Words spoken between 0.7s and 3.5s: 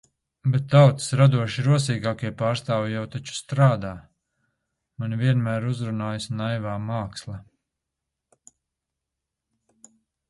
tautas radoši rosīgākie pārstāvji jau taču